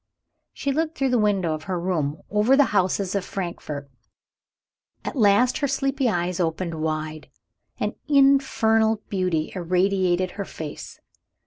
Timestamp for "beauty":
9.09-9.51